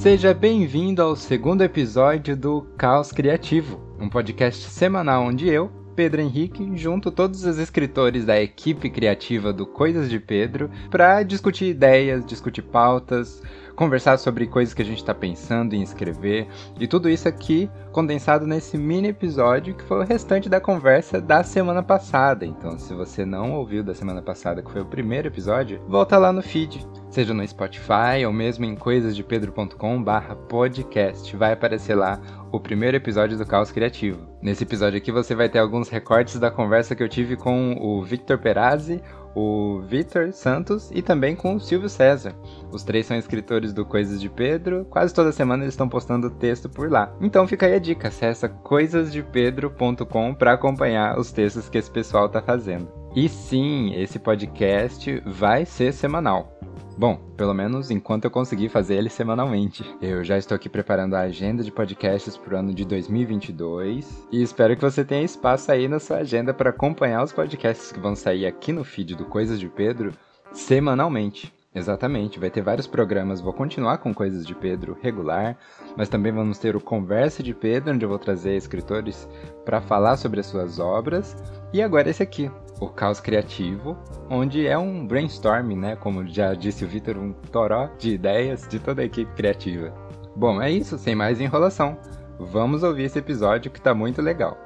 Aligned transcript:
Seja 0.00 0.32
bem-vindo 0.32 1.02
ao 1.02 1.14
segundo 1.14 1.62
episódio 1.62 2.34
do 2.34 2.62
Caos 2.78 3.12
Criativo, 3.12 3.78
um 4.00 4.08
podcast 4.08 4.70
semanal 4.70 5.24
onde 5.24 5.46
eu, 5.46 5.70
Pedro 5.94 6.22
Henrique, 6.22 6.74
junto 6.74 7.10
todos 7.10 7.44
os 7.44 7.58
escritores 7.58 8.24
da 8.24 8.40
equipe 8.40 8.88
criativa 8.88 9.52
do 9.52 9.66
Coisas 9.66 10.08
de 10.08 10.18
Pedro 10.18 10.70
para 10.90 11.22
discutir 11.22 11.66
ideias, 11.66 12.24
discutir 12.24 12.62
pautas, 12.62 13.42
conversar 13.80 14.18
sobre 14.18 14.46
coisas 14.46 14.74
que 14.74 14.82
a 14.82 14.84
gente 14.84 14.98
está 14.98 15.14
pensando 15.14 15.72
em 15.72 15.80
escrever 15.80 16.46
e 16.78 16.86
tudo 16.86 17.08
isso 17.08 17.26
aqui 17.26 17.70
condensado 17.92 18.46
nesse 18.46 18.76
mini 18.76 19.08
episódio 19.08 19.74
que 19.74 19.82
foi 19.82 20.00
o 20.00 20.04
restante 20.04 20.50
da 20.50 20.60
conversa 20.60 21.18
da 21.18 21.42
semana 21.42 21.82
passada. 21.82 22.44
Então, 22.44 22.78
se 22.78 22.92
você 22.92 23.24
não 23.24 23.54
ouviu 23.54 23.82
da 23.82 23.94
semana 23.94 24.20
passada, 24.20 24.62
que 24.62 24.70
foi 24.70 24.82
o 24.82 24.86
primeiro 24.86 25.28
episódio, 25.28 25.80
volta 25.88 26.18
lá 26.18 26.30
no 26.30 26.42
feed, 26.42 26.86
seja 27.08 27.32
no 27.32 27.48
Spotify 27.48 28.26
ou 28.26 28.34
mesmo 28.34 28.66
em 28.66 28.76
coisasdepedro.com/podcast. 28.76 31.34
Vai 31.34 31.54
aparecer 31.54 31.94
lá 31.94 32.20
o 32.52 32.58
primeiro 32.58 32.96
episódio 32.96 33.38
do 33.38 33.46
Caos 33.46 33.70
Criativo. 33.70 34.26
Nesse 34.42 34.64
episódio 34.64 34.98
aqui 34.98 35.12
você 35.12 35.34
vai 35.34 35.48
ter 35.48 35.58
alguns 35.58 35.88
recortes 35.88 36.38
da 36.38 36.50
conversa 36.50 36.94
que 36.94 37.02
eu 37.02 37.08
tive 37.08 37.36
com 37.36 37.76
o 37.80 38.02
Victor 38.02 38.38
Perazzi, 38.38 39.00
o 39.34 39.80
Vitor 39.86 40.32
Santos 40.32 40.90
e 40.92 41.02
também 41.02 41.36
com 41.36 41.54
o 41.54 41.60
Silvio 41.60 41.88
César. 41.88 42.34
Os 42.72 42.82
três 42.82 43.06
são 43.06 43.16
escritores 43.16 43.72
do 43.72 43.84
Coisas 43.84 44.20
de 44.20 44.28
Pedro, 44.28 44.84
quase 44.90 45.14
toda 45.14 45.32
semana 45.32 45.62
eles 45.62 45.74
estão 45.74 45.88
postando 45.88 46.30
texto 46.30 46.68
por 46.68 46.90
lá. 46.90 47.12
Então 47.20 47.46
fica 47.46 47.66
aí 47.66 47.74
a 47.74 47.78
dica, 47.78 48.08
acessa 48.08 48.48
coisasdepedro.com 48.48 50.34
para 50.34 50.52
acompanhar 50.52 51.18
os 51.18 51.30
textos 51.30 51.68
que 51.68 51.78
esse 51.78 51.90
pessoal 51.90 52.26
está 52.26 52.42
fazendo. 52.42 52.99
E 53.14 53.28
sim, 53.28 53.92
esse 53.94 54.20
podcast 54.20 55.20
vai 55.26 55.66
ser 55.66 55.92
semanal. 55.92 56.56
Bom, 56.96 57.16
pelo 57.36 57.52
menos 57.52 57.90
enquanto 57.90 58.26
eu 58.26 58.30
conseguir 58.30 58.68
fazer 58.68 58.94
ele 58.94 59.08
semanalmente. 59.08 59.84
Eu 60.00 60.22
já 60.22 60.38
estou 60.38 60.54
aqui 60.54 60.68
preparando 60.68 61.14
a 61.14 61.22
agenda 61.22 61.64
de 61.64 61.72
podcasts 61.72 62.36
para 62.36 62.54
o 62.54 62.58
ano 62.58 62.72
de 62.72 62.84
2022 62.84 64.28
e 64.30 64.40
espero 64.40 64.76
que 64.76 64.82
você 64.82 65.04
tenha 65.04 65.24
espaço 65.24 65.72
aí 65.72 65.88
na 65.88 65.98
sua 65.98 66.18
agenda 66.18 66.54
para 66.54 66.70
acompanhar 66.70 67.24
os 67.24 67.32
podcasts 67.32 67.90
que 67.90 67.98
vão 67.98 68.14
sair 68.14 68.46
aqui 68.46 68.72
no 68.72 68.84
feed 68.84 69.16
do 69.16 69.24
Coisas 69.24 69.58
de 69.58 69.68
Pedro 69.68 70.12
semanalmente. 70.52 71.52
Exatamente, 71.72 72.40
vai 72.40 72.50
ter 72.50 72.62
vários 72.62 72.88
programas. 72.88 73.40
Vou 73.40 73.52
continuar 73.52 73.98
com 73.98 74.12
Coisas 74.12 74.44
de 74.44 74.54
Pedro 74.54 74.98
regular, 75.00 75.56
mas 75.96 76.08
também 76.08 76.32
vamos 76.32 76.58
ter 76.58 76.74
o 76.74 76.80
Conversa 76.80 77.42
de 77.42 77.54
Pedro, 77.54 77.94
onde 77.94 78.04
eu 78.04 78.08
vou 78.08 78.18
trazer 78.18 78.56
escritores 78.56 79.28
para 79.64 79.80
falar 79.80 80.16
sobre 80.16 80.40
as 80.40 80.46
suas 80.46 80.80
obras. 80.80 81.36
E 81.72 81.80
agora 81.80 82.10
esse 82.10 82.22
aqui, 82.24 82.50
o 82.80 82.88
Caos 82.88 83.20
Criativo, 83.20 83.96
onde 84.28 84.66
é 84.66 84.76
um 84.76 85.06
brainstorming, 85.06 85.76
né? 85.76 85.96
Como 85.96 86.26
já 86.26 86.54
disse 86.54 86.84
o 86.84 86.88
Vitor, 86.88 87.18
um 87.18 87.32
toró 87.32 87.90
de 87.98 88.14
ideias 88.14 88.66
de 88.66 88.78
toda 88.78 89.02
a 89.02 89.04
equipe 89.04 89.30
criativa. 89.34 89.92
Bom, 90.34 90.60
é 90.62 90.70
isso, 90.70 90.98
sem 90.98 91.14
mais 91.14 91.40
enrolação. 91.40 91.98
Vamos 92.38 92.82
ouvir 92.82 93.04
esse 93.04 93.18
episódio 93.18 93.70
que 93.70 93.80
tá 93.80 93.94
muito 93.94 94.22
legal. 94.22 94.56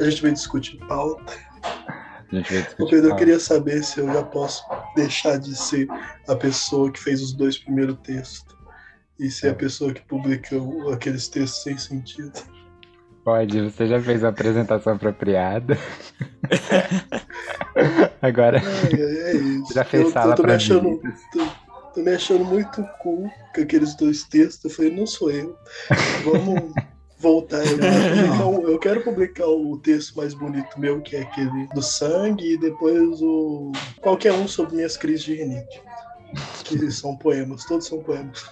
A 0.00 0.10
gente 0.10 0.22
vai 0.22 0.32
discutir 0.32 0.76
pauta. 0.88 1.34
A 1.62 2.36
gente 2.36 2.52
vai 2.52 2.62
discutir 2.62 2.90
Pedro, 2.90 3.10
eu 3.10 3.16
queria 3.16 3.38
saber 3.38 3.82
se 3.84 4.00
eu 4.00 4.12
já 4.12 4.22
posso 4.22 4.64
deixar 5.02 5.38
de 5.38 5.54
ser 5.56 5.86
a 6.28 6.34
pessoa 6.34 6.90
que 6.90 6.98
fez 7.00 7.22
os 7.22 7.32
dois 7.32 7.56
primeiros 7.58 7.96
textos 8.02 8.54
e 9.18 9.30
ser 9.30 9.50
a 9.50 9.54
pessoa 9.54 9.92
que 9.92 10.00
publica 10.02 10.56
o- 10.56 10.90
aqueles 10.92 11.28
textos 11.28 11.62
sem 11.62 11.76
sentido. 11.78 12.32
Pode, 13.24 13.60
você 13.60 13.86
já 13.86 14.00
fez 14.00 14.24
a 14.24 14.28
apresentação 14.28 14.94
apropriada. 14.94 15.76
Agora 18.22 18.58
É, 18.58 19.30
é 19.32 19.36
isso. 19.36 19.74
já 19.74 19.84
fez 19.84 20.06
eu, 20.06 20.12
sala 20.12 20.32
eu 20.32 20.36
tô 20.36 20.42
me 20.44 20.52
achando, 20.52 21.00
tô, 21.32 21.46
tô 21.94 22.00
me 22.02 22.14
achando 22.14 22.44
muito 22.44 22.82
cool 23.02 23.30
com 23.54 23.60
aqueles 23.60 23.94
dois 23.96 24.24
textos. 24.24 24.64
Eu 24.64 24.70
falei, 24.70 24.94
não 24.94 25.06
sou 25.06 25.30
eu. 25.30 25.56
Vamos 26.24 26.72
voltar. 27.18 27.64
Eu 27.66 27.78
quero, 27.78 28.14
publicar 28.14 28.46
um- 28.46 28.68
eu 28.68 28.78
quero 28.78 29.00
publicar 29.04 29.46
o 29.46 29.78
texto 29.78 30.16
mais 30.16 30.34
bonito 30.34 30.78
meu, 30.78 31.00
que 31.00 31.16
é 31.16 31.22
aquele 31.22 31.66
do 31.68 31.82
sangue, 31.82 32.54
e 32.54 32.58
depois 32.58 33.20
o 33.22 33.72
qualquer 34.00 34.32
um 34.32 34.46
sobre 34.48 34.76
minhas 34.76 34.96
crises 34.96 35.22
de 35.24 35.34
rinite. 35.34 35.82
Que 36.64 36.90
são 36.90 37.16
poemas, 37.16 37.64
todos 37.64 37.86
são 37.86 38.02
poemas. 38.02 38.44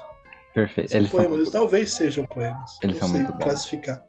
Perfeito. 0.55 0.91
São 0.91 0.99
Eles 1.01 1.11
são 1.11 1.21
poemas, 1.25 1.51
talvez 1.51 1.93
sejam 1.93 2.25
poemas. 2.25 2.79
Eles 2.83 2.97
não 2.97 3.01
são 3.03 3.09
sei 3.11 3.21
muito 3.21 3.33
bons. 3.37 3.45
classificar. 3.45 4.03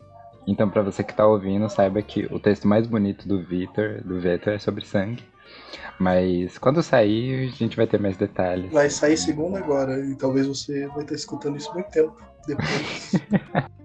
Então, 0.48 0.70
pra 0.70 0.82
você 0.82 1.04
que 1.04 1.14
tá 1.14 1.28
ouvindo, 1.28 1.68
saiba 1.70 2.02
que 2.02 2.26
o 2.32 2.40
texto 2.40 2.66
mais 2.66 2.88
bonito 2.88 3.28
do 3.28 3.44
Vitor, 3.44 4.02
do 4.06 4.18
Vitor, 4.22 4.54
é 4.54 4.60
sobre 4.60 4.86
sangue. 4.86 5.22
Mas 6.00 6.58
quando 6.58 6.82
sair, 6.82 7.50
a 7.50 7.52
gente 7.52 7.76
vai 7.76 7.86
ter 7.86 8.00
mais 8.00 8.16
detalhes. 8.16 8.72
Vai 8.72 8.90
sair 8.90 9.18
segunda 9.18 9.58
agora, 9.58 10.00
e 10.00 10.16
talvez 10.16 10.48
você 10.48 10.88
vai 10.88 11.04
estar 11.04 11.16
escutando 11.16 11.58
isso 11.58 11.74
muito 11.74 11.90
tempo 11.90 12.16
depois. 12.48 13.12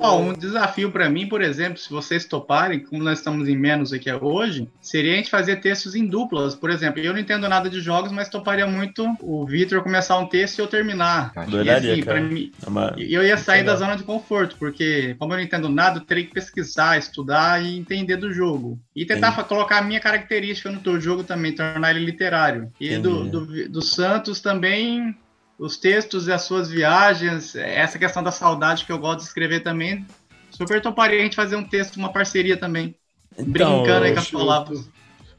Ó, 0.00 0.18
um 0.20 0.32
desafio 0.32 0.90
para 0.90 1.08
mim, 1.08 1.28
por 1.28 1.42
exemplo, 1.42 1.78
se 1.78 1.90
vocês 1.90 2.24
toparem, 2.24 2.80
como 2.80 3.02
nós 3.02 3.18
estamos 3.18 3.48
em 3.48 3.56
menos 3.56 3.92
aqui 3.92 4.10
hoje, 4.12 4.68
seria 4.80 5.12
a 5.12 5.16
gente 5.16 5.30
fazer 5.30 5.56
textos 5.56 5.94
em 5.94 6.06
duplas. 6.06 6.54
Por 6.54 6.70
exemplo, 6.70 7.00
eu 7.00 7.12
não 7.12 7.20
entendo 7.20 7.48
nada 7.48 7.68
de 7.68 7.80
jogos, 7.80 8.10
mas 8.12 8.28
toparia 8.28 8.66
muito 8.66 9.06
o 9.20 9.44
Vitor 9.46 9.82
começar 9.82 10.18
um 10.18 10.26
texto 10.26 10.58
e 10.58 10.62
eu 10.62 10.66
terminar. 10.66 11.32
Acho 11.36 11.48
E 11.48 11.52
Doidaria, 11.52 11.92
assim, 11.92 12.02
cara. 12.02 12.20
mim, 12.20 12.52
É 12.64 12.68
uma- 12.68 12.94
eu 12.98 13.22
ia 13.22 13.36
sair 13.36 13.64
da 13.64 13.76
zona 13.76 13.96
de 13.96 14.04
conforto, 14.04 14.56
porque 14.58 15.14
como 15.18 15.32
eu 15.32 15.36
não 15.36 15.44
entendo 15.44 15.68
nada, 15.68 15.98
eu 15.98 16.04
teria 16.04 16.24
que 16.24 16.32
pesquisar, 16.32 16.98
estudar 16.98 17.62
e 17.62 17.78
entender 17.78 18.16
do 18.16 18.32
jogo. 18.32 18.78
E 18.96 19.04
tentar 19.04 19.32
fa- 19.32 19.44
colocar 19.44 19.78
a 19.78 19.82
minha 19.82 20.00
característica 20.00 20.70
no 20.70 20.80
teu 20.80 21.00
jogo 21.00 21.24
também, 21.24 21.54
tornar 21.54 21.90
ele 21.94 22.04
literário. 22.04 22.70
E 22.80 22.98
do, 22.98 23.24
do, 23.30 23.68
do 23.68 23.82
Santos 23.82 24.40
também, 24.40 25.14
os 25.58 25.76
textos 25.76 26.26
e 26.26 26.32
as 26.32 26.42
suas 26.42 26.70
viagens, 26.70 27.54
essa 27.54 27.98
questão 27.98 28.22
da 28.22 28.32
saudade 28.32 28.84
que 28.84 28.92
eu 28.92 28.98
gosto 28.98 29.18
de 29.20 29.24
escrever 29.26 29.60
também. 29.60 30.06
Super 30.50 30.80
toparia 30.82 31.20
a 31.20 31.22
gente 31.22 31.36
fazer 31.36 31.56
um 31.56 31.64
texto, 31.64 31.96
uma 31.96 32.12
parceria 32.12 32.56
também. 32.56 32.94
Então, 33.38 33.46
brincando 33.82 34.04
aí 34.04 34.12
com 34.12 34.18
eu 34.18 34.22
as 34.22 34.30
palavras. 34.30 34.88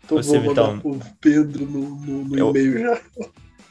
Então 0.06 0.18
Você, 0.18 0.40
vou 0.40 0.48
mandar 0.48 0.74
Vitão. 0.74 0.80
pro 0.80 1.00
Pedro 1.22 1.66
no, 1.66 1.90
no, 1.96 2.24
no 2.26 2.38
Eu- 2.38 2.50
e-mail 2.50 2.80
já. 2.80 3.02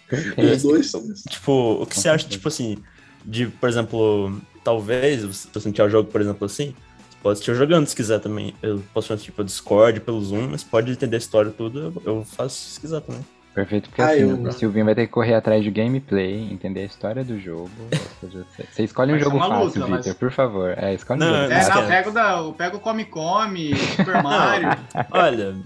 Perfeito. 0.08 0.52
Os 0.56 0.62
dois. 0.62 0.92
tipo, 1.28 1.82
o 1.82 1.86
que 1.86 1.98
você 1.98 2.08
acha, 2.08 2.28
tipo 2.28 2.46
assim, 2.48 2.78
de, 3.24 3.46
por 3.46 3.68
exemplo, 3.68 4.40
talvez, 4.62 5.20
se 5.36 5.48
você 5.48 5.60
sentir 5.60 5.82
o 5.82 5.88
jogo, 5.88 6.10
por 6.10 6.20
exemplo, 6.20 6.44
assim, 6.44 6.74
você 7.10 7.18
pode 7.22 7.32
assistir 7.34 7.54
jogando 7.54 7.86
se 7.86 7.96
quiser 7.96 8.20
também. 8.20 8.54
Eu 8.62 8.82
posso 8.92 9.08
fazer, 9.08 9.22
tipo, 9.22 9.42
Discord, 9.42 10.00
pelo 10.00 10.20
Zoom, 10.22 10.48
mas 10.50 10.62
pode 10.62 10.92
entender 10.92 11.16
a 11.16 11.18
história 11.18 11.48
e 11.48 11.52
tudo, 11.52 11.78
eu, 11.80 12.02
eu 12.04 12.24
faço 12.24 12.56
se 12.70 12.80
quiser 12.80 13.00
também. 13.00 13.24
Perfeito, 13.54 13.88
porque 13.90 14.00
Ah, 14.00 14.06
assim, 14.12 14.20
eu- 14.20 14.42
o 14.42 14.52
Silvinho 14.52 14.86
vai 14.86 14.94
ter 14.94 15.06
que 15.06 15.12
correr 15.12 15.34
atrás 15.34 15.62
de 15.62 15.70
gameplay, 15.70 16.50
entender 16.50 16.80
a 16.80 16.84
história 16.84 17.22
do 17.22 17.38
jogo. 17.38 17.70
seja, 18.20 18.46
você- 18.72 18.82
escolhe 18.82 19.12
um 19.12 19.18
jogo 19.18 19.38
fácil, 19.38 19.54
luta, 19.56 19.80
Victor, 19.80 19.88
mas- 19.90 20.14
por 20.14 20.32
favor. 20.32 20.74
É, 20.78 20.94
escolhe 20.94 21.22
um 21.22 21.24
Não, 21.26 21.34
jogo 21.34 21.48
não 21.48 21.56
É, 21.56 21.60
fácil. 21.60 21.74
não, 21.74 21.80
esquece. 21.82 21.98
eu 21.98 22.04
pego, 22.04 22.10
da, 22.12 22.36
eu 22.38 22.52
pego 22.54 22.80
Come 22.80 23.04
Come, 23.04 23.76
Super 23.76 24.22
Mario. 24.22 24.68
Olha, 25.10 25.56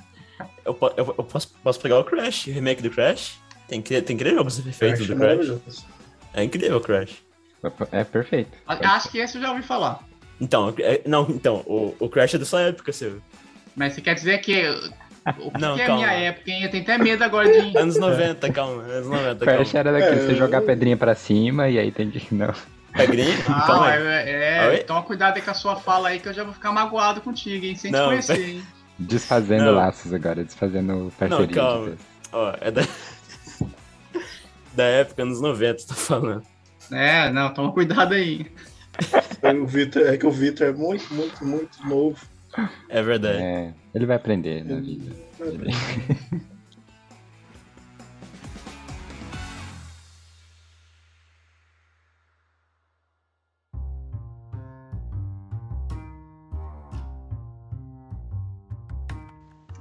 eu, 0.64 0.78
eu, 0.96 1.14
eu 1.18 1.24
posso, 1.24 1.54
posso 1.62 1.80
pegar 1.80 1.98
o 2.00 2.04
Crash, 2.04 2.48
o 2.48 2.50
remake 2.50 2.82
do 2.82 2.90
Crash. 2.90 3.38
Tem 3.68 3.80
que 3.80 4.00
tem 4.02 4.14
incrível 4.14 4.38
jogos 4.38 4.58
perfeitos 4.60 5.06
do 5.06 5.14
Crash. 5.16 5.18
maravilhoso. 5.20 5.86
É 6.34 6.42
incrível 6.44 6.76
o 6.78 6.80
Crash. 6.80 7.22
É 7.92 8.04
perfeito. 8.04 8.50
Acho 8.66 9.10
que 9.10 9.18
esse 9.18 9.38
eu 9.38 9.42
já 9.42 9.50
ouvi 9.50 9.62
falar. 9.62 10.00
Então, 10.40 10.74
é- 10.78 11.02
não, 11.06 11.22
então, 11.30 11.62
o, 11.66 11.94
o 12.00 12.08
Crash 12.08 12.34
é 12.34 12.38
da 12.38 12.44
sua 12.44 12.62
época, 12.62 12.92
seu. 12.92 13.20
Mas 13.76 13.94
você 13.94 14.00
quer 14.00 14.14
dizer 14.14 14.38
que. 14.38 14.62
Não, 15.58 15.74
que 15.74 15.82
é 15.82 15.92
minha 15.92 16.12
época, 16.12 16.50
hein? 16.50 16.62
Eu 16.62 16.70
tenho 16.70 16.82
até 16.82 16.98
medo 16.98 17.22
agora 17.24 17.50
de. 17.50 17.76
Anos 17.78 17.96
90, 17.96 18.52
calma, 18.52 18.82
anos 18.82 19.08
90, 19.08 19.44
Crash 19.44 19.74
era 19.74 19.92
daquele, 19.92 20.20
É, 20.20 20.26
você 20.26 20.34
jogar 20.34 20.62
pedrinha 20.62 20.96
pra 20.96 21.14
cima 21.14 21.68
e 21.68 21.78
aí 21.78 21.90
tem 21.90 22.10
que. 22.10 22.22
Não. 22.34 22.54
Pegrinho? 22.92 23.34
Ah, 23.48 23.66
calma 23.66 23.88
aí. 23.88 24.02
é, 24.02 24.64
é, 24.64 24.68
Oi? 24.68 24.78
toma 24.78 25.02
cuidado 25.02 25.36
aí 25.36 25.42
com 25.42 25.50
a 25.50 25.54
sua 25.54 25.76
fala 25.76 26.08
aí 26.08 26.20
que 26.20 26.28
eu 26.28 26.32
já 26.32 26.44
vou 26.44 26.54
ficar 26.54 26.72
magoado 26.72 27.20
contigo, 27.20 27.66
hein? 27.66 27.76
Sem 27.76 27.90
te 27.90 27.98
Não, 27.98 28.06
conhecer, 28.06 28.40
hein? 28.48 28.62
Desfazendo 28.98 29.64
Não. 29.66 29.74
laços 29.74 30.14
agora, 30.14 30.42
desfazendo 30.42 31.12
parceria. 31.18 31.46
de 31.46 31.54
calma. 31.54 31.92
Ó, 32.32 32.54
é 32.60 32.70
da... 32.70 32.82
da 34.74 34.84
época, 34.84 35.22
anos 35.22 35.40
90, 35.40 35.78
você 35.78 35.88
tá 35.88 35.94
falando. 35.94 36.42
É, 36.90 37.30
não, 37.30 37.52
toma 37.52 37.72
cuidado 37.72 38.14
aí. 38.14 38.46
O 39.60 39.66
Vitor, 39.66 40.06
é 40.06 40.16
que 40.16 40.26
o 40.26 40.30
Vitor 40.30 40.68
é 40.68 40.72
muito, 40.72 41.12
muito, 41.12 41.44
muito 41.44 41.86
novo. 41.86 42.16
É 42.88 43.02
verdade. 43.02 43.42
É, 43.42 43.74
ele 43.94 44.06
vai 44.06 44.16
aprender 44.16 44.64
na 44.64 44.80
vida. 44.80 45.12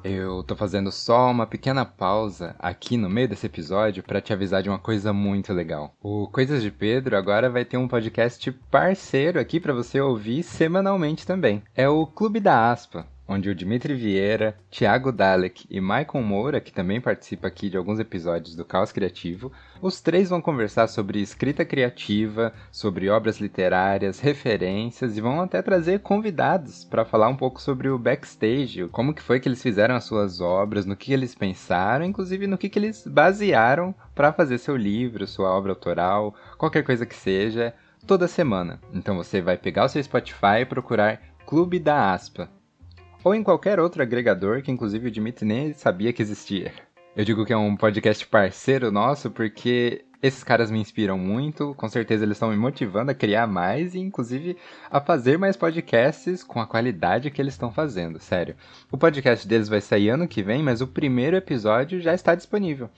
Eu 0.08 0.44
tô 0.44 0.56
fazendo 0.56 0.92
só 0.92 1.32
uma 1.32 1.48
pequena 1.48 1.84
pausa 1.84 2.56
aqui 2.60 2.96
no 2.96 3.10
meio 3.10 3.28
desse 3.28 3.48
episódio 3.48 4.04
para 4.04 4.22
te 4.22 4.32
avisar 4.32 4.62
de 4.62 4.70
uma 4.70 4.78
coisa 4.78 5.12
muito 5.12 5.52
legal. 5.52 5.96
O 6.00 6.28
Coisas 6.28 6.62
de 6.62 6.70
Pedro 6.70 7.18
agora 7.18 7.50
vai 7.50 7.66
ter 7.66 7.78
um 7.78 7.88
podcast 7.88 8.52
parceiro 8.70 9.40
aqui 9.40 9.60
para 9.60 9.74
você 9.74 10.00
ouvir 10.00 10.44
semanalmente 10.44 11.26
também. 11.26 11.64
É 11.74 11.90
o 11.90 12.06
Clube 12.06 12.40
da 12.40 12.72
Aspa 12.72 13.08
onde 13.28 13.50
o 13.50 13.56
Dimitri 13.56 13.96
Vieira, 13.96 14.56
Thiago 14.70 15.12
Dalek 15.12 15.66
e 15.70 15.82
Michael 15.82 16.24
Moura, 16.24 16.62
que 16.62 16.72
também 16.72 17.02
participa 17.02 17.48
aqui 17.48 17.70
de 17.70 17.78
alguns 17.78 18.00
episódios 18.00 18.56
do 18.56 18.64
Caos 18.64 18.92
Criativo, 18.92 19.52
os 19.82 20.00
três 20.00 20.30
vão 20.30 20.42
conversar 20.42 20.88
sobre 20.88 21.20
escrita 21.20 21.66
criativa, 21.66 22.54
sobre 22.72 23.10
obras 23.10 23.40
literárias, 23.40 24.20
referências 24.20 25.18
e 25.18 25.22
vão 25.22 25.42
até 25.42 25.62
trazer 25.62 26.00
convidados 26.00 26.84
para 26.84 27.06
falar 27.06 27.28
um 27.28 27.36
pouco 27.36 27.62
sobre 27.62 27.90
o 27.90 27.98
backstage, 27.98 28.88
como 28.90 29.14
que 29.14 29.22
foi 29.22 29.40
que 29.40 29.48
eles 29.48 29.62
fizeram 29.62 29.96
as 29.96 30.04
suas 30.04 30.40
obras, 30.40 30.86
no 30.86 30.96
que 30.96 31.12
eles 31.12 31.34
pensaram, 31.34 32.06
inclusive 32.06 32.48
no 32.48 32.58
que, 32.58 32.70
que 32.70 32.78
eles 32.78 33.06
basearam 33.08 33.94
para 34.14 34.34
fazer 34.34 34.58
seu 34.60 34.78
livro, 34.78 35.28
sua 35.28 35.50
obra 35.50 35.72
autoral, 35.72 36.36
qualquer 36.58 36.84
coisa 36.84 37.06
que 37.06 37.16
seja, 37.16 37.74
toda 38.06 38.28
semana. 38.28 38.80
Então 38.94 39.16
você 39.16 39.42
vai 39.42 39.58
pegar 39.58 39.86
o 39.86 39.90
seu 39.90 40.02
Spotify 40.04 40.62
e 40.62 40.66
procurar 40.66 41.20
Clube 41.46 41.80
da 41.80 42.14
Aspa 42.14 42.50
ou 43.26 43.34
em 43.34 43.42
qualquer 43.42 43.80
outro 43.80 44.04
agregador 44.04 44.62
que 44.62 44.72
inclusive 44.72 45.08
o 45.08 45.12
Dimitri 45.12 45.48
nem 45.48 45.74
sabia 45.74 46.14
que 46.14 46.22
existia. 46.22 46.72
Eu 47.16 47.26
digo 47.26 47.44
que 47.44 47.52
é 47.52 47.58
um 47.58 47.76
podcast 47.76 48.28
parceiro 48.28 48.92
nosso 48.92 49.32
porque 49.32 50.06
esses 50.22 50.44
caras 50.44 50.70
me 50.70 50.80
inspiram 50.80 51.18
muito, 51.18 51.74
com 51.74 51.90
certeza 51.90 52.24
eles 52.24 52.36
estão 52.36 52.52
me 52.52 52.56
motivando 52.56 53.10
a 53.10 53.16
criar 53.16 53.48
mais 53.48 53.96
e 53.96 54.00
inclusive 54.00 54.56
a 54.92 55.02
fazer 55.02 55.40
mais 55.40 55.58
podcasts 55.58 56.44
com 56.44 56.62
a 56.62 56.68
qualidade 56.68 57.32
que 57.32 57.42
eles 57.42 57.56
estão 57.56 57.72
fazendo, 57.72 58.20
sério. 58.20 58.56
O 58.92 58.98
podcast 58.98 59.48
deles 59.48 59.68
vai 59.68 59.82
sair 59.82 60.12
ano 60.12 60.28
que 60.28 60.44
vem, 60.44 60.62
mas 60.62 60.80
o 60.82 60.88
primeiro 60.88 61.36
episódio 61.36 62.00
já 62.00 62.14
está 62.14 62.36
disponível. 62.36 62.92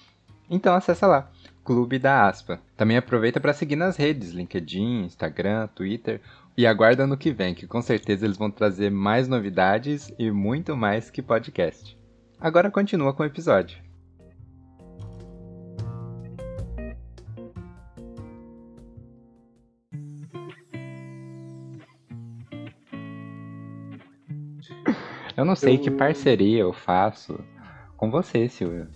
Então 0.50 0.76
acessa 0.76 1.08
lá, 1.08 1.32
Clube 1.64 2.00
da 2.00 2.28
Aspa. 2.28 2.60
Também 2.76 2.98
aproveita 2.98 3.40
para 3.40 3.54
seguir 3.54 3.78
nas 3.78 3.96
redes, 3.96 4.32
LinkedIn, 4.32 5.04
Instagram, 5.04 5.68
Twitter. 5.68 6.20
E 6.58 6.66
aguarda 6.66 7.06
no 7.06 7.16
que 7.16 7.32
vem, 7.32 7.54
que 7.54 7.68
com 7.68 7.84
certeza 7.84 8.26
eles 8.26 8.36
vão 8.36 8.50
trazer 8.50 8.90
mais 8.90 9.28
novidades 9.28 10.12
e 10.18 10.32
muito 10.32 10.76
mais 10.76 11.12
que 11.12 11.22
podcast. 11.22 11.96
Agora 12.40 12.72
continua 12.72 13.14
com 13.14 13.22
o 13.22 13.26
episódio. 13.28 13.78
Eu 25.38 25.46
não 25.46 25.56
sei 25.56 25.76
eu... 25.76 25.80
que 25.80 25.92
parceria 25.92 26.62
eu 26.62 26.74
faço 26.74 27.40
com 27.96 28.10
você, 28.10 28.50
Silvio. 28.50 28.88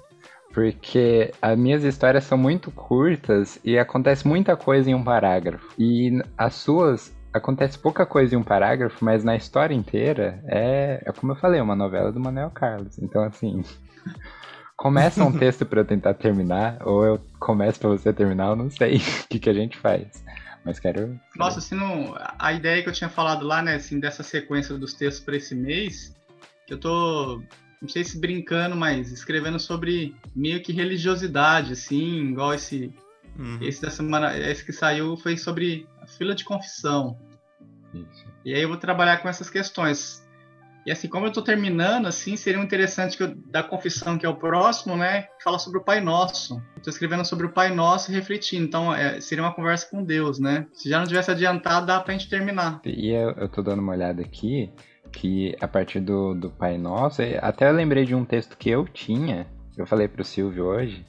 Porque 0.51 1.31
as 1.39 1.55
minhas 1.55 1.83
histórias 1.83 2.23
são 2.23 2.39
muito 2.39 2.71
curtas 2.71 3.59
e 3.63 3.77
acontece 3.77 4.27
muita 4.27 4.57
coisa 4.57 4.89
em 4.89 4.95
um 4.95 5.03
parágrafo. 5.03 5.71
E 5.77 6.19
as 6.35 6.55
suas 6.55 7.20
acontece 7.33 7.77
pouca 7.77 8.05
coisa 8.05 8.35
em 8.35 8.37
um 8.37 8.43
parágrafo, 8.43 9.03
mas 9.03 9.23
na 9.23 9.35
história 9.35 9.73
inteira 9.73 10.41
é, 10.45 11.01
é 11.05 11.11
como 11.11 11.31
eu 11.31 11.35
falei, 11.35 11.61
uma 11.61 11.75
novela 11.75 12.11
do 12.11 12.19
Manuel 12.19 12.51
Carlos. 12.51 12.99
Então, 12.99 13.23
assim, 13.23 13.63
começa 14.75 15.23
um 15.23 15.31
texto 15.31 15.65
para 15.65 15.81
eu 15.81 15.85
tentar 15.85 16.13
terminar, 16.13 16.77
ou 16.85 17.05
eu 17.05 17.21
começo 17.39 17.79
para 17.79 17.89
você 17.89 18.11
terminar, 18.11 18.49
eu 18.49 18.55
não 18.55 18.69
sei 18.69 18.97
o 19.23 19.27
que, 19.29 19.39
que 19.39 19.49
a 19.49 19.53
gente 19.53 19.77
faz. 19.77 20.23
Mas 20.63 20.79
quero. 20.79 21.19
Nossa, 21.35 21.59
assim, 21.59 21.75
não, 21.75 22.15
a 22.37 22.53
ideia 22.53 22.83
que 22.83 22.89
eu 22.89 22.93
tinha 22.93 23.09
falado 23.09 23.45
lá, 23.45 23.61
né, 23.61 23.75
assim, 23.75 23.99
dessa 23.99 24.21
sequência 24.21 24.77
dos 24.77 24.93
textos 24.93 25.23
para 25.23 25.35
esse 25.35 25.55
mês, 25.55 26.15
que 26.67 26.73
eu 26.73 26.77
tô, 26.77 27.41
não 27.81 27.89
sei 27.89 28.03
se 28.03 28.19
brincando, 28.19 28.75
mas 28.75 29.11
escrevendo 29.11 29.59
sobre 29.59 30.15
meio 30.35 30.61
que 30.61 30.71
religiosidade, 30.71 31.73
assim, 31.73 32.29
igual 32.29 32.53
esse 32.53 32.93
Uhum. 33.37 33.59
Esse 33.61 33.81
da 33.81 33.89
semana, 33.89 34.37
esse 34.37 34.63
que 34.63 34.73
saiu 34.73 35.15
foi 35.15 35.37
sobre 35.37 35.87
fila 36.17 36.35
de 36.35 36.43
confissão. 36.43 37.17
Isso. 37.93 38.25
E 38.45 38.53
aí 38.53 38.61
eu 38.61 38.69
vou 38.69 38.77
trabalhar 38.77 39.17
com 39.17 39.29
essas 39.29 39.49
questões. 39.49 40.25
E 40.85 40.91
assim, 40.91 41.07
como 41.07 41.25
eu 41.25 41.29
estou 41.29 41.43
terminando, 41.43 42.07
assim, 42.07 42.35
seria 42.35 42.61
interessante 42.61 43.15
que 43.15 43.23
eu, 43.23 43.35
da 43.35 43.61
confissão, 43.61 44.17
que 44.17 44.25
é 44.25 44.29
o 44.29 44.35
próximo, 44.35 44.97
né, 44.97 45.27
fala 45.43 45.59
sobre 45.59 45.77
o 45.77 45.83
Pai 45.83 46.01
Nosso. 46.01 46.61
Estou 46.75 46.91
escrevendo 46.91 47.23
sobre 47.23 47.45
o 47.45 47.51
Pai 47.51 47.73
Nosso 47.73 48.11
e 48.11 48.15
refletindo. 48.15 48.65
Então, 48.65 48.93
é, 48.93 49.21
seria 49.21 49.43
uma 49.43 49.53
conversa 49.53 49.87
com 49.89 50.03
Deus, 50.03 50.39
né? 50.39 50.65
Se 50.73 50.89
já 50.89 50.97
não 50.97 51.05
tivesse 51.05 51.29
adiantado, 51.29 51.85
dá 51.85 51.99
para 51.99 52.13
a 52.13 52.17
gente 52.17 52.29
terminar. 52.29 52.81
E 52.83 53.11
eu, 53.11 53.31
eu 53.31 53.47
tô 53.47 53.61
dando 53.61 53.79
uma 53.79 53.91
olhada 53.91 54.23
aqui, 54.23 54.71
que 55.11 55.55
a 55.61 55.67
partir 55.67 55.99
do, 55.99 56.33
do 56.33 56.49
Pai 56.49 56.79
Nosso, 56.79 57.21
até 57.41 57.69
eu 57.69 57.73
lembrei 57.73 58.03
de 58.03 58.15
um 58.15 58.25
texto 58.25 58.57
que 58.57 58.69
eu 58.69 58.87
tinha, 58.87 59.45
eu 59.77 59.85
falei 59.85 60.07
para 60.07 60.23
o 60.23 60.25
Silvio 60.25 60.65
hoje, 60.65 61.05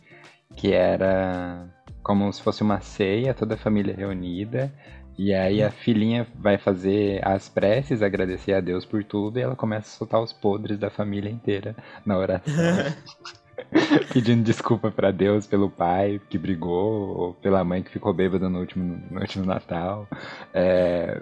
que 0.54 0.72
era 0.72 1.66
como 2.02 2.32
se 2.32 2.42
fosse 2.42 2.62
uma 2.62 2.80
ceia, 2.80 3.34
toda 3.34 3.54
a 3.54 3.58
família 3.58 3.94
reunida. 3.94 4.72
E 5.18 5.34
aí 5.34 5.62
a 5.62 5.70
filhinha 5.70 6.26
vai 6.34 6.56
fazer 6.56 7.20
as 7.26 7.48
preces, 7.48 8.02
agradecer 8.02 8.54
a 8.54 8.60
Deus 8.60 8.84
por 8.84 9.04
tudo, 9.04 9.38
e 9.38 9.42
ela 9.42 9.54
começa 9.54 9.88
a 9.88 9.98
soltar 9.98 10.22
os 10.22 10.32
podres 10.32 10.78
da 10.78 10.90
família 10.90 11.30
inteira 11.30 11.76
na 12.04 12.16
oração. 12.16 12.54
Pedindo 14.12 14.42
desculpa 14.42 14.90
para 14.90 15.10
Deus 15.10 15.46
pelo 15.46 15.70
pai 15.70 16.20
que 16.28 16.38
brigou, 16.38 17.16
ou 17.16 17.34
pela 17.34 17.64
mãe 17.64 17.82
que 17.82 17.90
ficou 17.90 18.12
bêbada 18.12 18.48
no 18.48 18.60
último, 18.60 19.00
no 19.10 19.20
último 19.20 19.44
Natal. 19.44 20.06
É... 20.52 21.20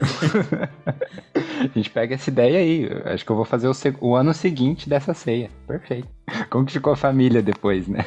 a 1.34 1.68
gente 1.74 1.90
pega 1.90 2.14
essa 2.14 2.30
ideia 2.30 2.58
aí. 2.58 2.88
Acho 3.06 3.24
que 3.24 3.30
eu 3.30 3.36
vou 3.36 3.44
fazer 3.44 3.68
o, 3.68 3.72
o 4.00 4.16
ano 4.16 4.34
seguinte 4.34 4.88
dessa 4.88 5.14
ceia. 5.14 5.50
Perfeito. 5.66 6.08
Como 6.48 6.64
que 6.64 6.72
ficou 6.72 6.92
a 6.92 6.96
família 6.96 7.42
depois, 7.42 7.88
né? 7.88 8.04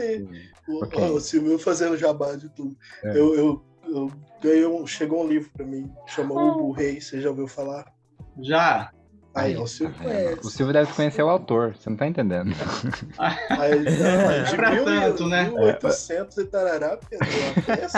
Conhecer. 0.00 0.52
O, 0.68 0.84
okay. 0.84 1.10
o 1.10 1.20
Silvio 1.20 1.58
fazendo 1.58 1.96
jabá 1.96 2.34
de 2.36 2.48
tudo. 2.50 2.76
É. 3.04 3.10
Eu, 3.10 3.34
eu, 3.34 3.64
eu 3.84 4.12
ganhei 4.42 4.66
um, 4.66 4.86
chegou 4.86 5.24
um 5.24 5.28
livro 5.28 5.50
para 5.52 5.66
mim, 5.66 5.90
chama 6.06 6.34
oh. 6.34 6.68
O 6.68 6.72
Rei, 6.72 7.00
você 7.00 7.20
já 7.20 7.30
ouviu 7.30 7.46
falar? 7.46 7.92
Já. 8.40 8.92
Aí, 9.34 9.56
o 9.56 9.66
Silvio 9.66 9.96
conhece. 9.96 10.40
O 10.42 10.50
Silvio 10.50 10.72
deve 10.72 10.92
conhecer 10.92 11.22
o 11.22 11.28
autor, 11.28 11.76
você 11.76 11.88
não 11.88 11.96
tá 11.96 12.06
entendendo. 12.06 12.52
Aí, 13.18 13.78
não, 13.78 14.44
de 14.44 14.56
pra 14.56 14.70
mil, 14.72 14.84
tanto, 14.84 15.26
né? 15.26 15.44
1800 15.50 16.36
e 16.38 16.44
tarará, 16.46 16.96
Pedro. 16.96 17.26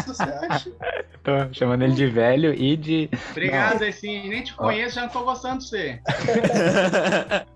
você 0.07 0.23
acha? 0.23 0.71
Tô 1.25 1.33
chamando 1.53 1.83
ele 1.83 1.95
de 1.95 2.07
velho 2.07 2.53
e 2.53 2.77
de... 2.77 3.09
Obrigado, 3.31 3.85
assim, 3.85 4.29
nem 4.29 4.43
te 4.43 4.55
conheço, 4.55 4.97
já 4.97 5.03
não 5.03 5.09
tô 5.09 5.23
gostando 5.23 5.59
de 5.59 5.69
você. 5.69 6.01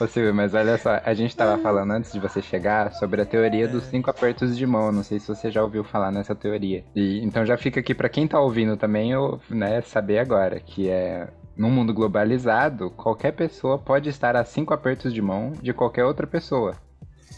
Ô 0.00 0.06
Silvio, 0.06 0.32
mas 0.32 0.54
olha 0.54 0.78
só, 0.78 1.00
a 1.04 1.12
gente 1.12 1.36
tava 1.36 1.60
falando 1.60 1.90
antes 1.90 2.12
de 2.12 2.20
você 2.20 2.40
chegar 2.40 2.92
sobre 2.92 3.20
a 3.20 3.26
teoria 3.26 3.66
dos 3.66 3.82
cinco 3.84 4.08
apertos 4.08 4.56
de 4.56 4.64
mão. 4.64 4.92
Não 4.92 5.02
sei 5.02 5.18
se 5.18 5.26
você 5.26 5.50
já 5.50 5.62
ouviu 5.62 5.82
falar 5.82 6.12
nessa 6.12 6.34
teoria. 6.34 6.84
E 6.94 7.20
então 7.22 7.44
já 7.44 7.56
fica 7.56 7.80
aqui 7.80 7.92
para 7.92 8.08
quem 8.08 8.28
tá 8.28 8.40
ouvindo 8.40 8.76
também, 8.76 9.10
eu, 9.10 9.40
né, 9.50 9.80
saber 9.82 10.18
agora 10.18 10.60
que 10.60 10.88
é 10.88 11.28
num 11.56 11.70
mundo 11.70 11.92
globalizado, 11.92 12.90
qualquer 12.90 13.32
pessoa 13.32 13.78
pode 13.78 14.08
estar 14.08 14.36
a 14.36 14.44
cinco 14.44 14.72
apertos 14.72 15.12
de 15.12 15.20
mão 15.20 15.52
de 15.52 15.72
qualquer 15.72 16.04
outra 16.04 16.26
pessoa. 16.26 16.74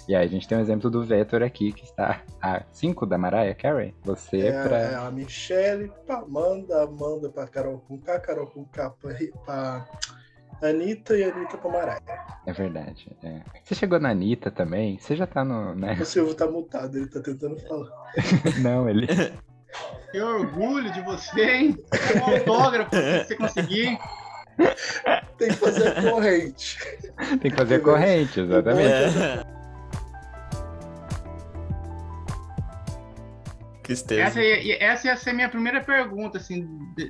E 0.06 0.14
aí 0.14 0.25
a 0.25 0.28
gente 0.28 0.47
tem 0.47 0.59
um 0.59 0.61
exemplo 0.61 0.90
do 0.90 1.02
Vetor 1.02 1.42
aqui, 1.42 1.73
que 1.73 1.85
está 1.85 2.23
a 2.42 2.62
cinco 2.71 3.06
da 3.06 3.16
Mariah 3.16 3.54
Carey. 3.54 3.94
Você 4.02 4.49
é, 4.49 4.62
pra... 4.62 4.78
É 4.78 4.94
a 4.94 5.11
Michelle 5.11 5.90
pra 6.04 6.18
Amanda, 6.18 6.83
Amanda 6.83 7.28
pra 7.30 7.47
Carol 7.47 7.78
com 7.88 7.99
K, 7.99 8.21
Carol 8.21 8.47
com 8.47 8.64
K 8.66 8.90
pra, 8.90 9.14
pra 9.47 9.88
Anitta 10.68 11.16
e 11.16 11.25
Anitta 11.25 11.56
pra 11.56 11.71
Mariah. 11.71 12.26
É 12.47 12.52
verdade. 12.52 13.16
É. 13.23 13.40
Você 13.62 13.75
chegou 13.75 13.99
na 13.99 14.11
Anitta 14.11 14.50
também? 14.50 14.99
Você 14.99 15.16
já 15.16 15.26
tá 15.26 15.42
no. 15.42 15.75
Né? 15.75 15.97
O 15.99 16.04
Silvio 16.04 16.35
tá 16.35 16.47
mutado, 16.47 16.99
ele 16.99 17.09
tá 17.09 17.21
tentando 17.21 17.59
falar. 17.61 17.90
Não, 18.62 18.88
ele. 18.88 19.06
Que 20.11 20.21
orgulho 20.21 20.93
de 20.93 21.00
você, 21.02 21.43
hein? 21.43 21.85
Um 22.16 22.35
autógrafo 22.35 22.95
se 22.95 23.25
você 23.25 23.37
conseguir. 23.37 23.99
Tem 25.37 25.49
que 25.49 25.57
fazer 25.57 26.02
corrente. 26.02 26.78
Tem 27.40 27.50
que 27.50 27.57
fazer 27.57 27.78
corrente, 27.81 28.40
exatamente. 28.40 29.19
É. 29.19 29.54
Essa, 33.87 34.40
ia, 34.40 34.83
essa 34.83 35.09
ia 35.09 35.16
ser 35.16 35.35
minha 35.35 35.49
primeira 35.49 35.83
pergunta, 35.83 36.38
assim, 36.38 36.66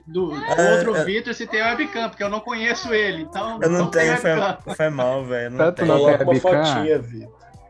do, 0.09 0.30
do 0.30 0.37
é, 0.37 0.75
outro 0.75 0.97
é, 0.97 1.04
Vitor, 1.04 1.33
se 1.33 1.47
tem 1.47 1.62
webcam, 1.62 2.09
porque 2.09 2.25
eu 2.25 2.28
não 2.28 2.40
conheço 2.40 2.92
ele, 2.92 3.23
então... 3.23 3.61
Eu 3.62 3.71
não, 3.71 3.78
não 3.85 3.90
tenho, 3.90 4.16
foi, 4.16 4.75
foi, 4.75 4.90
mal, 4.90 5.25
velho. 5.25 5.56
Tanto 5.56 5.87
não 5.87 6.04
tem 6.04 6.26
webcam, 6.26 6.85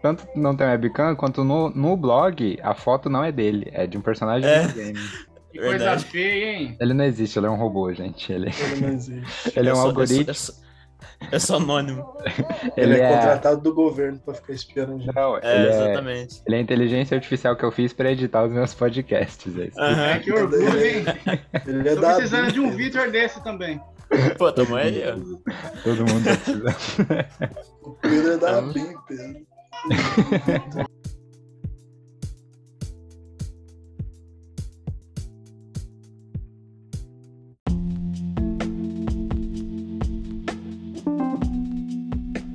tanto 0.04 0.28
não 0.36 0.54
tem 0.54 0.66
webcam, 0.66 1.16
quanto 1.16 1.42
no, 1.42 1.70
no 1.70 1.96
blog, 1.96 2.58
a 2.62 2.74
foto 2.74 3.08
não 3.08 3.24
é 3.24 3.32
dele, 3.32 3.70
é 3.72 3.86
de 3.86 3.96
um 3.96 4.02
personagem 4.02 4.46
é. 4.46 4.66
do 4.66 4.74
game. 4.74 4.98
Que 5.50 5.58
coisa 5.58 5.98
feia, 5.98 6.58
hein? 6.58 6.76
Ele 6.78 6.92
não 6.92 7.06
existe, 7.06 7.38
ele 7.38 7.46
é 7.46 7.48
um 7.48 7.56
robô, 7.56 7.90
gente. 7.94 8.30
Ele, 8.30 8.50
ele 8.70 8.80
não 8.82 8.88
existe. 8.90 9.24
ele 9.56 9.70
é 9.70 9.72
um 9.72 9.76
sou, 9.76 9.86
algoritmo. 9.86 10.28
Eu 10.28 10.34
sou, 10.34 10.54
É 11.30 11.38
só 11.38 11.56
anônimo. 11.56 12.06
Ele, 12.76 13.00
é, 13.00 13.16
contratado 13.16 13.62
do 13.62 13.72
governo 13.72 14.18
pra 14.18 14.34
ficar 14.34 14.52
espiando 14.52 14.98
gente. 14.98 15.14
Não, 15.14 15.38
É, 15.38 15.56
ele 15.56 15.68
exatamente. 15.68 16.42
Ele 16.44 16.56
é 16.56 16.58
a 16.58 16.62
inteligência 16.62 17.14
artificial 17.14 17.56
que 17.56 17.64
eu 17.64 17.70
fiz 17.70 17.94
pra 17.94 18.12
editar 18.12 18.44
os 18.44 18.52
meus 18.52 18.74
podcasts. 18.74 19.58
É. 19.58 19.70
Aham. 19.78 20.18
Que 20.18 20.32
orgulho, 20.32 20.84
hein? 20.84 21.04
Ele 21.66 21.88
é 21.88 21.94
Tô 21.94 22.00
precisando 22.02 22.52
de 22.52 22.60
um. 22.60 22.70
Vitor 22.72 23.10
desse 23.10 23.42
também. 23.42 23.80
Pô, 24.36 24.52
tamo 24.52 24.76
aí, 24.76 25.02
ó. 25.06 25.14
Todo 25.82 25.98
mundo 26.00 26.24
tá 26.24 26.36
precisando. 26.36 27.64
O 27.82 27.90
Pedro 27.92 28.32
é 28.32 28.36
da. 28.36 28.60
BIM, 28.60 28.94
Pedro. 29.08 29.53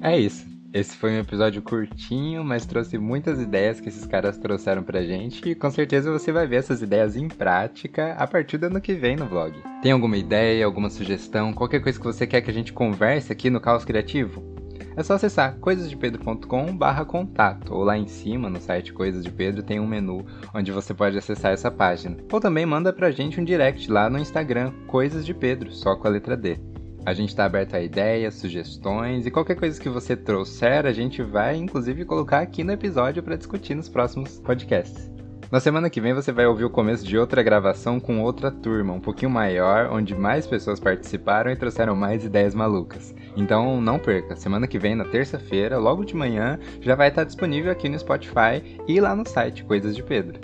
É 0.01 0.17
isso. 0.17 0.47
Esse 0.73 0.95
foi 0.95 1.11
um 1.11 1.19
episódio 1.19 1.61
curtinho, 1.61 2.43
mas 2.43 2.65
trouxe 2.65 2.97
muitas 2.97 3.39
ideias 3.39 3.79
que 3.79 3.89
esses 3.89 4.05
caras 4.05 4.37
trouxeram 4.37 4.81
pra 4.81 5.03
gente 5.03 5.47
e 5.47 5.53
com 5.53 5.69
certeza 5.69 6.11
você 6.11 6.31
vai 6.31 6.47
ver 6.47 6.57
essas 6.57 6.81
ideias 6.81 7.15
em 7.15 7.27
prática 7.27 8.13
a 8.13 8.25
partir 8.25 8.57
do 8.57 8.67
ano 8.67 8.81
que 8.81 8.93
vem 8.93 9.15
no 9.15 9.27
vlog. 9.27 9.53
Tem 9.81 9.91
alguma 9.91 10.17
ideia, 10.17 10.65
alguma 10.65 10.89
sugestão, 10.89 11.53
qualquer 11.53 11.81
coisa 11.81 11.99
que 11.99 12.05
você 12.05 12.25
quer 12.25 12.41
que 12.41 12.49
a 12.49 12.53
gente 12.53 12.73
converse 12.73 13.31
aqui 13.31 13.49
no 13.49 13.61
Caos 13.61 13.85
Criativo? 13.85 14.58
É 14.95 15.03
só 15.03 15.13
acessar 15.13 15.57
coisasdepedro.com 15.59 16.75
barra 16.75 17.05
contato 17.05 17.73
ou 17.73 17.83
lá 17.83 17.97
em 17.97 18.07
cima 18.07 18.49
no 18.49 18.59
site 18.59 18.93
Coisas 18.93 19.23
de 19.23 19.31
Pedro 19.31 19.63
tem 19.63 19.79
um 19.79 19.87
menu 19.87 20.25
onde 20.53 20.71
você 20.71 20.93
pode 20.93 21.17
acessar 21.17 21.51
essa 21.51 21.71
página. 21.71 22.17
Ou 22.31 22.39
também 22.39 22.65
manda 22.65 22.91
pra 22.91 23.11
gente 23.11 23.39
um 23.39 23.43
direct 23.43 23.91
lá 23.91 24.09
no 24.09 24.19
Instagram 24.19 24.71
Coisas 24.87 25.25
de 25.25 25.33
Pedro, 25.33 25.71
só 25.71 25.95
com 25.95 26.07
a 26.07 26.11
letra 26.11 26.35
D. 26.35 26.57
A 27.05 27.13
gente 27.13 27.29
está 27.29 27.45
aberto 27.45 27.75
a 27.75 27.81
ideias, 27.81 28.35
sugestões 28.35 29.25
e 29.25 29.31
qualquer 29.31 29.55
coisa 29.55 29.79
que 29.79 29.89
você 29.89 30.15
trouxer, 30.15 30.85
a 30.85 30.91
gente 30.91 31.23
vai 31.23 31.55
inclusive 31.55 32.05
colocar 32.05 32.39
aqui 32.39 32.63
no 32.63 32.73
episódio 32.73 33.23
para 33.23 33.37
discutir 33.37 33.75
nos 33.75 33.89
próximos 33.89 34.39
podcasts. 34.39 35.18
Na 35.51 35.59
semana 35.59 35.89
que 35.89 35.99
vem 35.99 36.13
você 36.13 36.31
vai 36.31 36.45
ouvir 36.45 36.63
o 36.63 36.69
começo 36.69 37.03
de 37.03 37.17
outra 37.17 37.41
gravação 37.41 37.99
com 37.99 38.21
outra 38.21 38.51
turma, 38.51 38.93
um 38.93 38.99
pouquinho 38.99 39.31
maior, 39.31 39.89
onde 39.91 40.13
mais 40.13 40.45
pessoas 40.45 40.79
participaram 40.79 41.49
e 41.49 41.55
trouxeram 41.55 41.95
mais 41.95 42.23
ideias 42.23 42.53
malucas. 42.53 43.15
Então 43.35 43.81
não 43.81 43.97
perca, 43.97 44.35
semana 44.35 44.67
que 44.67 44.77
vem, 44.77 44.93
na 44.93 45.05
terça-feira, 45.05 45.79
logo 45.79 46.05
de 46.05 46.15
manhã, 46.15 46.59
já 46.79 46.93
vai 46.93 47.09
estar 47.09 47.23
disponível 47.23 47.71
aqui 47.71 47.89
no 47.89 47.97
Spotify 47.97 48.79
e 48.87 49.01
lá 49.01 49.15
no 49.15 49.27
site 49.27 49.63
Coisas 49.63 49.95
de 49.95 50.03
Pedro. 50.03 50.39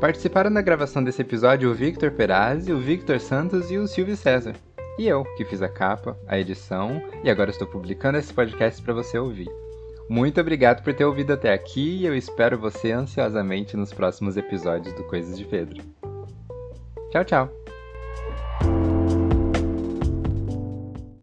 Participaram 0.00 0.52
da 0.52 0.62
gravação 0.62 1.02
desse 1.02 1.22
episódio 1.22 1.68
o 1.68 1.74
Victor 1.74 2.12
Perazzi, 2.12 2.72
o 2.72 2.78
Victor 2.78 3.18
Santos 3.18 3.68
e 3.68 3.78
o 3.78 3.88
Silvio 3.88 4.16
César. 4.16 4.54
E 4.96 5.08
eu, 5.08 5.24
que 5.36 5.44
fiz 5.44 5.60
a 5.60 5.68
capa, 5.68 6.16
a 6.28 6.38
edição 6.38 7.02
e 7.24 7.30
agora 7.30 7.50
estou 7.50 7.66
publicando 7.66 8.16
esse 8.16 8.32
podcast 8.32 8.80
para 8.80 8.94
você 8.94 9.18
ouvir. 9.18 9.48
Muito 10.08 10.40
obrigado 10.40 10.82
por 10.82 10.94
ter 10.94 11.04
ouvido 11.04 11.34
até 11.34 11.52
aqui 11.52 11.98
e 11.98 12.06
eu 12.06 12.16
espero 12.16 12.58
você 12.58 12.92
ansiosamente 12.92 13.76
nos 13.76 13.92
próximos 13.92 14.36
episódios 14.36 14.94
do 14.94 15.04
Coisas 15.04 15.36
de 15.36 15.44
Pedro. 15.44 15.82
Tchau, 17.10 17.24
tchau! 17.24 17.67